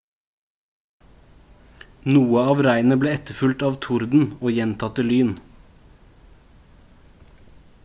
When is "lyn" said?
5.13-5.37